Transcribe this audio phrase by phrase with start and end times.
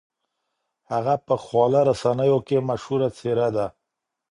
[0.91, 3.65] هغې په خواله رسنیو کې مشهوره څېره ده.